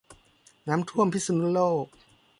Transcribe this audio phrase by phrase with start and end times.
[0.67, 1.85] น้ำท่วมที่พิษณุโลก